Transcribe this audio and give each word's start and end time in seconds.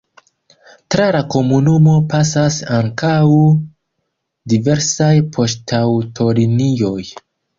Tra 0.93 1.03
la 1.15 1.19
komunumo 1.33 1.93
pasas 2.13 2.57
ankaŭ 2.77 3.27
diversaj 4.55 5.13
poŝtaŭtolinioj. 5.37 6.99